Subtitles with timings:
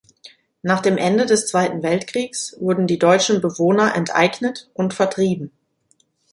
[0.63, 5.51] Nach dem Ende des Zweiten Weltkriegs wurden die deutschen Bewohner enteignet und vertrieben.